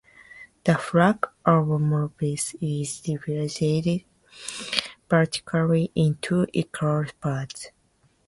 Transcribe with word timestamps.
The 0.63 0.79
flag 0.79 1.27
of 1.45 1.67
Morovis 1.67 2.55
is 2.59 3.01
divided 3.01 4.03
vertically 5.07 5.91
in 5.93 6.17
two 6.23 6.47
equal 6.53 7.05
parts. 7.21 7.67